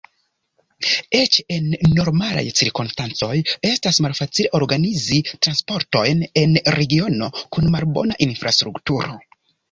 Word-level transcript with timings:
Eĉ 1.17 1.35
en 1.55 1.65
normalaj 1.97 2.41
cirkonstancoj 2.59 3.35
estas 3.71 3.99
malfacile 4.05 4.49
organizi 4.59 5.19
transportojn 5.47 6.23
en 6.45 6.57
regiono 6.79 7.29
kun 7.57 7.69
malbona 7.77 8.17
infrastrukturo. 8.27 9.15